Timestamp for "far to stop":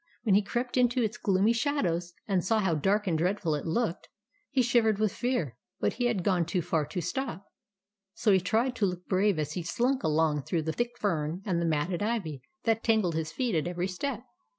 6.63-7.45